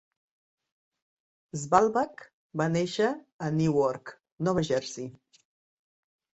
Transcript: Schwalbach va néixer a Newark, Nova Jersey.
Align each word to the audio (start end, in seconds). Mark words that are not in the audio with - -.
Schwalbach 1.65 2.25
va 2.63 2.67
néixer 2.73 3.11
a 3.11 3.53
Newark, 3.61 4.17
Nova 4.51 4.67
Jersey. 4.73 5.15